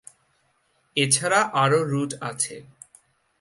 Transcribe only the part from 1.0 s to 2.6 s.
এছাড়া আরও রুট আছে।